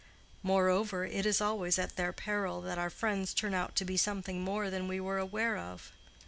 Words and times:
Moreover, 0.41 1.05
it 1.05 1.27
is 1.27 1.41
always 1.41 1.77
at 1.77 1.95
their 1.95 2.11
peril 2.11 2.59
that 2.61 2.79
our 2.79 2.89
friends 2.89 3.35
turn 3.35 3.53
out 3.53 3.75
to 3.75 3.85
be 3.85 3.97
something 3.97 4.41
more 4.41 4.71
than 4.71 4.87
we 4.87 4.99
were 4.99 5.19
aware 5.19 5.57
of. 5.59 5.91